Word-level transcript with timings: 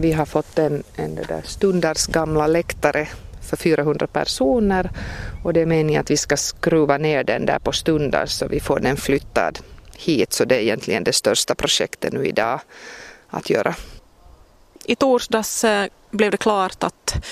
Vi 0.00 0.12
har 0.12 0.26
fått 0.26 0.58
en, 0.58 0.82
en 0.96 1.14
där 1.14 1.42
stundars 1.44 2.06
gamla 2.06 2.46
läktare 2.46 3.08
för 3.50 3.56
400 3.56 4.06
personer 4.06 4.90
och 5.44 5.52
det 5.52 5.60
är 5.60 5.66
meningen 5.66 6.00
att 6.00 6.10
vi 6.10 6.16
ska 6.16 6.36
skruva 6.36 6.98
ner 6.98 7.24
den 7.24 7.46
där 7.46 7.58
på 7.58 7.72
stundar 7.72 8.26
så 8.26 8.48
vi 8.48 8.60
får 8.60 8.80
den 8.80 8.96
flyttad 8.96 9.58
hit 9.96 10.32
så 10.32 10.44
det 10.44 10.54
är 10.56 10.60
egentligen 10.60 11.04
det 11.04 11.12
största 11.12 11.54
projektet 11.54 12.12
nu 12.12 12.26
idag 12.26 12.60
att 13.28 13.50
göra. 13.50 13.74
I 14.84 14.96
torsdags 14.96 15.64
eh, 15.64 15.86
blev 16.10 16.30
det 16.30 16.36
klart 16.36 16.84
att 16.84 17.24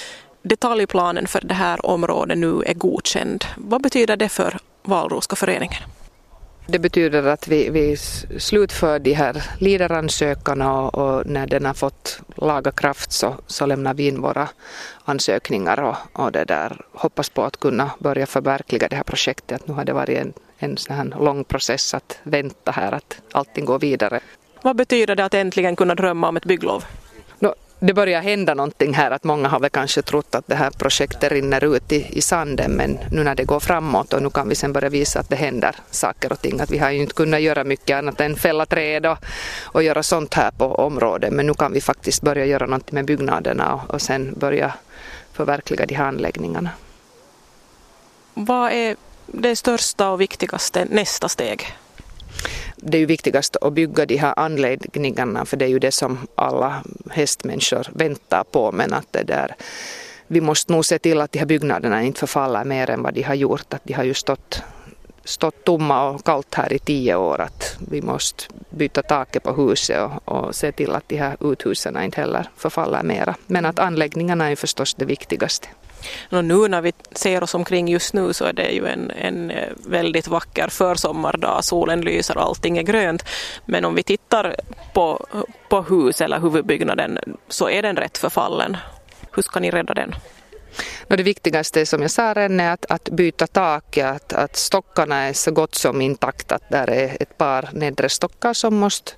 detaljplanen 0.43 1.27
för 1.27 1.41
det 1.41 1.55
här 1.55 1.87
området 1.87 2.39
nu 2.39 2.63
är 2.67 2.75
godkänd. 2.75 3.45
Vad 3.57 3.83
betyder 3.83 4.17
det 4.17 4.29
för 4.29 4.59
Valroska 4.83 5.37
föreningen? 5.37 5.83
Det 6.71 6.79
betyder 6.79 7.27
att 7.27 7.49
vi, 7.49 7.71
vi 7.71 7.97
slutför 8.39 8.99
de 8.99 9.13
här 9.13 9.43
lideransökarna 9.59 10.81
och, 10.81 10.95
och, 10.95 11.27
när 11.27 11.47
den 11.47 11.67
har 11.67 11.75
fått 11.75 12.21
laga 12.37 12.71
kraft 12.71 13.13
så, 13.13 13.37
så 13.47 13.67
lämnar 13.67 13.95
vi 13.95 14.07
in 14.07 14.21
våra 14.21 14.49
ansökningar 15.05 15.81
och, 15.81 15.97
och 16.13 16.33
det 16.33 16.45
där, 16.45 16.81
hoppas 16.93 17.29
på 17.29 17.45
att 17.45 17.57
kunna 17.57 17.91
börja 17.99 18.27
förverkliga 18.27 18.89
det 18.89 18.97
här 18.97 19.03
projektet. 19.03 19.69
Nu 19.69 19.75
har 19.75 19.85
det 19.85 19.93
varit 19.93 20.19
en, 20.19 20.33
en 20.59 20.77
sån 20.77 20.97
här 20.97 21.05
lång 21.05 21.45
process 21.45 21.95
att 21.95 22.19
vänta 22.23 22.71
här 22.71 22.93
att 22.93 23.23
allting 23.33 23.65
går 23.65 23.79
vidare. 23.79 24.21
Vad 24.63 24.77
betyder 24.77 25.17
det 25.17 25.25
att 25.25 25.35
äntligen 25.35 25.77
kunna 25.77 25.95
drömma 25.95 26.29
om 26.29 26.37
ett 26.37 26.45
bygglov? 26.45 26.85
Det 27.81 27.95
börjar 27.95 28.23
hända 28.23 28.55
någonting 28.55 28.95
här, 28.95 29.11
att 29.11 29.25
många 29.25 29.49
har 29.49 29.61
väl 29.61 29.71
kanske 29.71 30.03
trott 30.03 30.35
att 30.35 30.47
det 30.47 30.55
här 30.55 30.71
projektet 30.71 31.33
rinner 31.33 31.77
ut 31.77 31.93
i, 31.93 32.19
i 32.19 32.21
sanden, 32.21 32.73
men 32.73 32.99
nu 33.11 33.25
när 33.25 33.35
det 33.35 33.45
går 33.45 33.61
framåt 33.61 34.13
och 34.13 34.23
nu 34.23 34.31
kan 34.31 34.49
vi 34.49 34.55
sen 34.55 34.73
börja 34.73 34.89
visa 34.89 35.21
att 35.21 35.29
det 35.29 35.37
händer 35.37 35.77
saker 35.91 36.33
och 36.33 36.41
ting. 36.43 36.61
Att 36.61 36.71
vi 36.71 36.79
har 36.79 36.91
ju 36.91 36.99
inte 36.99 37.15
kunnat 37.15 37.41
göra 37.41 37.65
mycket 37.65 37.97
annat 37.97 38.21
än 38.21 38.37
fälla 38.37 38.67
träd 38.67 39.07
och, 39.07 39.19
och 39.63 39.83
göra 39.83 40.03
sånt 40.03 40.35
här 40.35 40.51
på 40.51 40.65
området, 40.65 41.33
men 41.33 41.47
nu 41.47 41.55
kan 41.55 41.73
vi 41.73 41.81
faktiskt 41.81 42.23
börja 42.23 42.45
göra 42.45 42.67
någonting 42.67 42.95
med 42.95 43.05
byggnaderna 43.05 43.75
och, 43.75 43.95
och 43.95 44.03
sen 44.03 44.35
börja 44.37 44.75
förverkliga 45.33 45.87
de 45.87 45.95
här 45.95 46.05
anläggningarna. 46.05 46.71
Vad 48.35 48.73
är 48.73 48.97
det 49.27 49.57
största 49.57 50.11
och 50.11 50.21
viktigaste 50.21 50.87
nästa 50.91 51.29
steg? 51.29 51.77
Det 52.89 52.97
är 52.97 53.01
ju 53.01 53.07
viktigast 53.07 53.57
att 53.57 53.73
bygga 53.73 54.07
de 54.07 54.17
här 54.17 54.35
anläggningarna 54.37 55.45
för 55.45 55.57
det 55.57 55.65
är 55.65 55.69
ju 55.69 55.79
det 55.79 55.93
som 55.93 56.19
alla 56.35 56.83
hästmänniskor 57.11 57.87
väntar 57.93 58.45
på 58.45 58.73
men 58.73 58.95
att 58.95 59.07
det 59.11 59.23
där 59.23 59.57
vi 60.31 60.41
måste 60.41 60.73
nog 60.73 60.85
se 60.85 60.99
till 60.99 61.21
att 61.21 61.33
de 61.33 61.39
här 61.39 61.47
byggnaderna 61.47 62.03
inte 62.03 62.21
förfaller 62.21 62.65
mer 62.65 62.91
än 62.91 63.03
vad 63.03 63.15
de 63.15 63.23
har 63.23 63.35
gjort. 63.35 63.75
Att 63.75 63.85
de 63.85 63.93
har 63.93 64.05
ju 64.05 64.15
stått, 64.15 64.63
stått 65.25 65.65
tomma 65.65 66.09
och 66.09 66.25
kallt 66.25 66.55
här 66.55 66.73
i 66.73 66.79
tio 66.79 67.17
år. 67.17 67.41
Att 67.41 67.77
vi 67.91 68.03
måste 68.03 68.45
byta 68.71 69.03
taket 69.03 69.43
på 69.43 69.53
huset 69.53 70.01
och, 70.01 70.39
och 70.39 70.55
se 70.55 70.73
till 70.73 70.91
att 70.95 71.09
de 71.09 71.17
här 71.17 71.37
uthusen 71.41 72.03
inte 72.03 72.21
heller 72.21 72.49
förfaller 72.57 73.03
mera. 73.03 73.35
Men 73.47 73.67
att 73.67 73.79
anläggningarna 73.79 74.51
är 74.51 74.57
förstås 74.57 74.95
det 74.95 75.05
viktigaste. 75.05 75.69
Och 76.31 76.45
nu 76.45 76.69
när 76.69 76.81
vi 76.81 76.93
ser 77.13 77.43
oss 77.43 77.55
omkring 77.55 77.89
just 77.89 78.15
nu 78.15 78.33
så 78.33 78.45
är 78.45 78.53
det 78.53 78.71
ju 78.71 78.87
en, 78.87 79.11
en 79.11 79.51
eh, 79.51 79.69
väldigt 79.77 80.29
vacker 80.29 80.69
försommardag, 80.69 81.65
solen 81.65 82.01
lyser 82.01 82.37
och 82.37 82.43
allting 82.43 82.79
är 82.79 82.83
grönt. 82.83 83.25
Men 83.65 83.85
om 83.85 83.95
vi 83.95 84.03
tittar 84.03 84.57
på, 84.93 85.27
på 85.69 85.83
hus 85.83 86.21
eller 86.21 86.41
huvudbyggnaden 86.41 87.19
så 87.49 87.69
är 87.69 87.83
den 87.83 87.97
rätt 87.97 88.19
förfallen. 88.19 88.77
Hur 89.33 89.43
ska 89.43 89.61
ni 89.61 89.71
rädda 89.71 89.95
den? 89.95 90.15
Det 91.09 91.23
viktigaste 91.23 91.87
som 91.87 92.03
jag 92.03 92.11
sa 92.11 92.35
redan 92.35 92.61
är 92.61 92.73
att, 92.73 92.87
att 92.89 93.09
byta 93.09 93.47
taket, 93.47 94.07
att, 94.07 94.33
att 94.33 94.57
stockarna 94.57 95.17
är 95.17 95.33
så 95.33 95.51
gott 95.51 95.75
som 95.75 96.01
intakta. 96.01 96.55
Att 96.55 96.71
där 96.71 96.91
är 96.91 97.17
ett 97.21 97.39
par 97.39 97.69
nedre 97.73 98.09
stockar 98.09 98.53
som 98.53 98.77
måste 98.77 99.13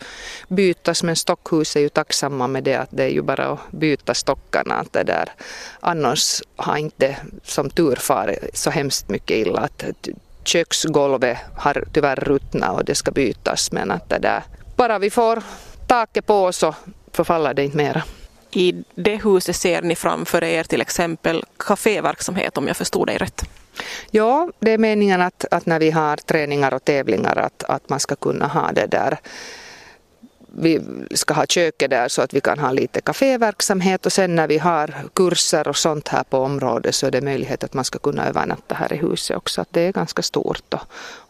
bytas 0.49 1.03
men 1.03 1.17
stockhus 1.17 1.77
är 1.77 1.81
ju 1.81 1.89
tacksamma 1.89 2.47
med 2.47 2.65
det 2.65 2.75
att 2.75 2.89
det 2.91 3.05
är 3.05 3.09
ju 3.09 3.23
bara 3.23 3.47
att 3.47 3.71
byta 3.71 4.15
stockarna. 4.15 4.75
Att 4.75 4.93
det 4.93 5.03
där. 5.03 5.33
Annars 5.81 6.43
har 6.57 6.77
inte 6.77 7.17
som 7.45 7.71
tur 7.71 7.97
farit 7.97 8.59
så 8.59 8.71
hemskt 8.71 9.09
mycket 9.09 9.37
illa. 9.37 9.61
Att 9.61 9.85
köksgolvet 10.45 11.39
har 11.57 11.85
tyvärr 11.93 12.17
ruttnat 12.17 12.77
och 12.77 12.85
det 12.85 12.95
ska 12.95 13.11
bytas 13.11 13.73
men 13.73 13.91
att 13.91 14.09
det 14.09 14.19
där, 14.19 14.43
bara 14.77 14.99
vi 14.99 15.11
får 15.11 15.43
taket 15.87 16.27
på 16.27 16.53
så 16.53 16.75
förfaller 17.13 17.55
det 17.55 17.65
inte 17.65 17.77
mera. 17.77 18.03
I 18.53 18.85
det 18.95 19.17
huset 19.25 19.57
ser 19.57 19.83
ni 19.83 19.95
framför 19.95 20.45
er 20.45 20.65
till 20.65 20.81
exempel 20.81 21.45
kaféverksamhet 21.57 22.59
om 22.59 22.67
jag 22.67 22.77
förstod 22.77 23.07
dig 23.07 23.19
rätt. 23.19 23.45
Ja, 24.11 24.51
det 24.59 24.71
är 24.71 24.79
meningen 24.79 25.21
att, 25.21 25.45
att 25.51 25.67
när 25.67 25.79
vi 25.79 25.91
har 25.91 26.17
träningar 26.17 26.75
och 26.75 26.85
tävlingar 26.85 27.37
att, 27.37 27.65
att 27.65 27.89
man 27.89 28.01
ska 28.01 28.17
kunna 28.17 28.47
ha 28.47 28.73
det 28.73 28.87
där 28.87 29.19
vi 30.53 30.81
ska 31.11 31.35
ha 31.35 31.47
köket 31.47 31.91
där 31.91 32.09
så 32.09 32.23
att 32.23 32.35
vi 32.35 32.41
kan 32.41 32.59
ha 32.59 32.73
lite 32.73 33.01
kaféverksamhet 33.01 34.07
och 34.07 34.13
sen 34.13 34.35
när 34.35 34.49
vi 34.49 34.59
har 34.59 34.95
kurser 35.15 35.69
och 35.69 35.77
sånt 35.77 36.09
här 36.09 36.23
på 36.23 36.39
området 36.39 36.95
så 36.95 37.07
är 37.07 37.11
det 37.11 37.21
möjlighet 37.21 37.65
att 37.65 37.75
man 37.75 37.85
ska 37.85 37.99
kunna 37.99 38.29
övernatta 38.29 38.75
här 38.75 38.93
i 38.93 38.97
huset 38.97 39.37
också. 39.37 39.61
Att 39.61 39.69
det 39.71 39.81
är 39.81 39.93
ganska 39.93 40.23
stort. 40.23 40.75
Och, 40.75 40.81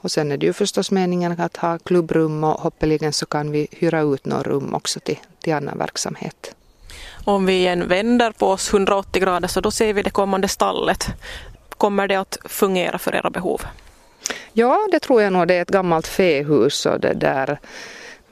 och 0.03 0.11
sen 0.11 0.33
är 0.33 0.37
det 0.37 0.47
ju 0.47 0.53
förstås 0.53 0.91
meningen 0.91 1.41
att 1.41 1.57
ha 1.57 1.79
klubbrum 1.79 2.45
och 2.45 2.61
hoppeligen 2.61 3.13
så 3.13 3.27
kan 3.27 3.51
vi 3.51 3.69
hyra 3.71 4.01
ut 4.01 4.27
några 4.27 4.43
rum 4.43 4.75
också 4.75 5.01
till, 5.01 5.19
till 5.41 5.55
annan 5.55 5.79
verksamhet. 5.79 6.55
Om 7.25 7.47
vi 7.47 7.53
igen 7.53 7.89
vänder 7.89 8.33
på 8.33 8.47
oss 8.49 8.73
180 8.73 9.23
grader 9.23 9.49
så 9.49 9.61
då 9.61 9.71
ser 9.71 9.93
vi 9.93 10.03
det 10.03 10.11
kommande 10.11 10.49
stallet. 10.49 11.07
Kommer 11.69 12.09
det 12.09 12.17
att 12.17 12.39
fungera 12.45 12.99
för 12.99 13.15
era 13.15 13.31
behov? 13.31 13.63
Ja, 14.53 14.89
det 14.93 15.01
tror 15.01 15.23
jag 15.23 15.33
nog. 15.33 15.49
Det 15.49 15.55
är 15.55 15.63
ett 15.63 15.71
gammalt 15.71 16.07
fähus 16.07 16.87
och 16.87 17.01
det 17.01 17.15
där 17.15 17.59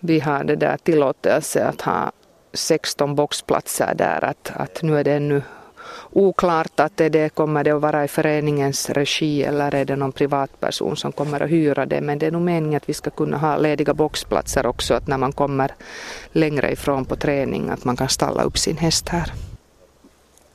vi 0.00 0.20
har 0.20 0.44
det 0.44 0.56
där 0.56 0.76
tillåtelse 0.76 1.64
att 1.64 1.80
ha 1.80 2.12
16 2.52 3.14
boxplatser 3.14 3.94
där. 3.94 4.24
Att, 4.24 4.52
att 4.54 4.82
nu 4.82 4.98
är 4.98 5.04
det 5.04 5.12
ännu 5.12 5.42
oklart 6.10 6.80
att 6.80 6.96
det 6.96 7.34
kommer 7.34 7.64
det 7.64 7.70
att 7.70 7.80
vara 7.82 8.04
i 8.04 8.08
föreningens 8.08 8.90
regi 8.90 9.42
eller 9.42 9.74
är 9.74 9.84
det 9.84 9.96
någon 9.96 10.12
privatperson 10.12 10.96
som 10.96 11.12
kommer 11.12 11.42
att 11.42 11.50
hyra 11.50 11.86
det. 11.86 12.00
Men 12.00 12.18
det 12.18 12.26
är 12.26 12.30
nog 12.30 12.42
meningen 12.42 12.76
att 12.76 12.88
vi 12.88 12.94
ska 12.94 13.10
kunna 13.10 13.38
ha 13.38 13.56
lediga 13.56 13.94
boxplatser 13.94 14.66
också 14.66 14.94
att 14.94 15.06
när 15.06 15.18
man 15.18 15.32
kommer 15.32 15.74
längre 16.32 16.72
ifrån 16.72 17.04
på 17.04 17.16
träning 17.16 17.70
att 17.70 17.84
man 17.84 17.96
kan 17.96 18.08
stalla 18.08 18.42
upp 18.42 18.58
sin 18.58 18.76
häst 18.76 19.08
här. 19.08 19.32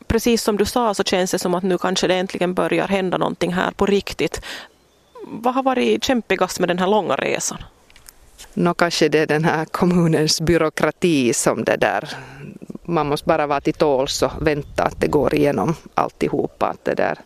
Precis 0.08 0.44
som 0.44 0.58
du 0.58 0.66
sa 0.66 0.94
så 0.94 1.04
känns 1.04 1.32
det 1.32 1.40
som 1.40 1.56
att 1.56 1.64
nu 1.64 1.78
kanske 1.78 2.08
det 2.08 2.16
äntligen 2.16 2.54
börjar 2.54 2.88
hända 2.88 3.18
någonting 3.18 3.54
här 3.54 3.72
på 3.72 3.86
riktigt. 3.86 4.42
Vad 5.28 5.54
har 5.54 5.64
varit 5.64 6.04
kämpigast 6.04 6.60
med 6.60 6.70
den 6.70 6.80
här 6.80 6.88
långa 6.88 7.16
resan? 7.16 7.58
Nå, 8.54 8.74
kanske 8.74 9.10
det 9.10 9.20
är 9.20 9.28
den 9.28 9.46
här 9.46 9.66
kommunens 9.66 10.42
byråkrati 10.42 11.34
som 11.34 11.64
det 11.64 11.78
där 11.78 12.10
man 12.86 13.08
måste 13.08 13.28
bara 13.28 13.48
vara 13.48 13.62
till 13.62 13.74
tåls 13.74 14.24
och 14.24 14.32
vänta 14.42 14.84
att 14.84 15.02
det 15.02 15.08
går 15.08 15.36
igenom 15.36 15.76
alltihopa. 15.94 16.66
Att 16.66 16.86
det 16.86 16.94
där, 16.94 17.18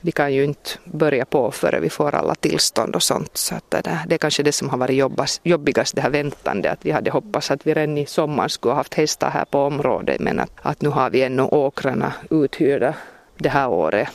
vi 0.00 0.12
kan 0.12 0.34
ju 0.34 0.44
inte 0.44 0.70
börja 0.84 1.24
på 1.24 1.50
före 1.50 1.80
vi 1.80 1.90
får 1.90 2.14
alla 2.14 2.34
tillstånd 2.34 2.96
och 2.96 3.02
sånt. 3.02 3.36
Så 3.36 3.54
att 3.54 3.70
det, 3.70 3.80
där, 3.80 3.98
det 4.06 4.14
är 4.14 4.18
kanske 4.18 4.42
det 4.42 4.52
som 4.52 4.70
har 4.70 4.78
varit 4.78 4.96
jobbas, 4.96 5.40
jobbigast, 5.44 5.94
det 5.94 6.00
här 6.00 6.10
väntandet. 6.10 6.72
Att 6.72 6.86
vi 6.86 6.90
hade 6.90 7.10
hoppats 7.10 7.50
att 7.50 7.66
vi 7.66 7.74
redan 7.74 7.98
i 7.98 8.06
sommar 8.06 8.48
skulle 8.48 8.72
ha 8.72 8.76
haft 8.76 8.94
hästar 8.94 9.30
här 9.30 9.44
på 9.44 9.58
området 9.58 10.20
men 10.20 10.38
att, 10.38 10.50
att 10.62 10.82
nu 10.82 10.88
har 10.88 11.10
vi 11.10 11.22
ännu 11.22 11.42
åkrarna 11.42 12.12
uthyrda 12.30 12.94
det 13.36 13.48
här 13.48 13.68
året. 13.68 14.08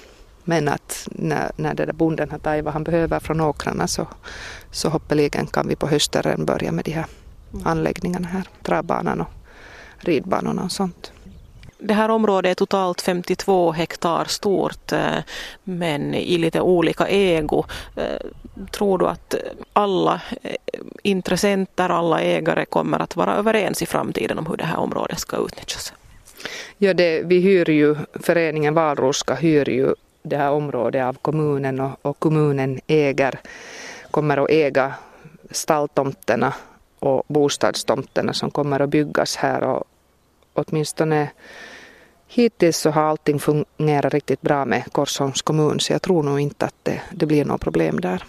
Men 0.43 0.67
att 0.67 1.07
när, 1.11 1.51
när 1.55 1.73
det 1.73 1.85
där 1.85 1.93
bonden 1.93 2.31
har 2.31 2.39
tagit 2.39 2.65
vad 2.65 2.73
han 2.73 2.83
behöver 2.83 3.19
från 3.19 3.41
åkrarna 3.41 3.87
så, 3.87 4.07
så 4.71 4.89
hoppeligen 4.89 5.47
kan 5.47 5.67
vi 5.67 5.75
på 5.75 5.87
hösten 5.87 6.45
börja 6.45 6.71
med 6.71 6.85
de 6.85 6.91
här 6.91 7.05
anläggningarna 7.63 8.27
här, 8.27 8.43
travbanan 8.63 9.21
och 9.21 9.36
ridbanorna 9.99 10.63
och 10.63 10.71
sånt. 10.71 11.11
Det 11.79 11.93
här 11.93 12.09
området 12.09 12.51
är 12.51 12.55
totalt 12.55 13.01
52 13.01 13.71
hektar 13.71 14.25
stort 14.25 14.91
eh, 14.91 15.17
men 15.63 16.13
i 16.13 16.37
lite 16.37 16.61
olika 16.61 17.07
ägo. 17.07 17.65
Eh, 17.95 18.29
tror 18.71 18.97
du 18.97 19.07
att 19.07 19.35
alla 19.73 20.21
eh, 20.41 20.55
intressenter, 21.03 21.89
alla 21.89 22.21
ägare 22.21 22.65
kommer 22.65 22.99
att 22.99 23.15
vara 23.15 23.35
överens 23.35 23.81
i 23.81 23.85
framtiden 23.85 24.39
om 24.39 24.45
hur 24.45 24.57
det 24.57 24.65
här 24.65 24.77
området 24.77 25.19
ska 25.19 25.37
utnyttjas? 25.37 25.93
Ja, 26.77 26.93
det, 26.93 27.21
vi 27.25 27.39
hyr 27.39 27.69
ju, 27.69 27.95
föreningen 28.13 28.73
Valroska 28.73 29.35
hyr 29.35 29.69
ju 29.69 29.93
det 30.23 30.37
här 30.37 30.51
området 30.51 31.03
av 31.03 31.13
kommunen 31.13 31.79
och, 31.79 31.91
och 32.01 32.19
kommunen 32.19 32.79
äger, 32.87 33.39
kommer 34.11 34.37
att 34.37 34.49
äga 34.49 34.93
stalltomterna 35.51 36.53
och 36.99 37.23
bostadstomterna 37.27 38.33
som 38.33 38.51
kommer 38.51 38.79
att 38.79 38.89
byggas 38.89 39.35
här 39.35 39.63
och 39.63 39.83
åtminstone 40.53 41.29
hittills 42.27 42.77
så 42.77 42.89
har 42.89 43.01
allting 43.01 43.39
fungerat 43.39 44.13
riktigt 44.13 44.41
bra 44.41 44.65
med 44.65 44.93
Korsholms 44.93 45.41
kommun 45.41 45.79
så 45.79 45.93
jag 45.93 46.01
tror 46.01 46.23
nog 46.23 46.39
inte 46.39 46.65
att 46.65 46.75
det, 46.83 47.01
det 47.11 47.25
blir 47.25 47.45
något 47.45 47.61
problem 47.61 47.99
där. 47.99 48.23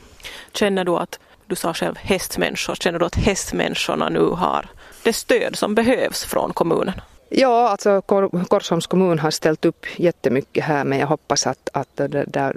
Känner 0.52 0.84
du 0.84 0.96
att, 0.96 1.18
du 1.46 1.54
sa 1.56 1.74
själv 1.74 1.96
hästmänniskor, 1.96 2.74
känner 2.74 2.98
du 2.98 3.04
att 3.04 3.14
hästmänniskorna 3.14 4.08
nu 4.08 4.24
har 4.24 4.66
det 5.02 5.12
stöd 5.12 5.56
som 5.56 5.74
behövs 5.74 6.24
från 6.24 6.52
kommunen? 6.52 7.00
Ja, 7.30 7.68
alltså 7.68 8.02
Korsholms 8.48 8.86
kommun 8.86 9.18
har 9.18 9.30
ställt 9.30 9.64
upp 9.64 9.86
jättemycket 9.96 10.64
här 10.64 10.84
men 10.84 10.98
jag 10.98 11.06
hoppas 11.06 11.46
att, 11.46 11.68
att 11.72 12.00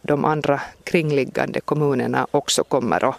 de 0.03 0.25
andra 0.25 0.61
kringliggande 0.83 1.59
kommunerna 1.59 2.27
också 2.31 2.63
kommer 2.63 3.09
att 3.09 3.15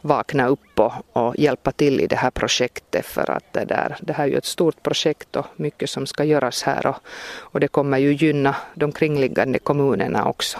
vakna 0.00 0.46
upp 0.46 0.80
och, 0.80 0.92
och 1.12 1.36
hjälpa 1.36 1.72
till 1.72 2.00
i 2.00 2.06
det 2.06 2.16
här 2.16 2.30
projektet 2.30 3.06
för 3.06 3.30
att 3.30 3.52
det, 3.52 3.64
där, 3.64 3.96
det 4.00 4.12
här 4.12 4.24
är 4.24 4.28
ju 4.28 4.36
ett 4.36 4.44
stort 4.44 4.82
projekt 4.82 5.36
och 5.36 5.46
mycket 5.56 5.90
som 5.90 6.06
ska 6.06 6.24
göras 6.24 6.62
här 6.62 6.86
och, 6.86 6.96
och 7.38 7.60
det 7.60 7.68
kommer 7.68 7.98
ju 7.98 8.12
gynna 8.12 8.56
de 8.74 8.92
kringliggande 8.92 9.58
kommunerna 9.58 10.28
också. 10.28 10.58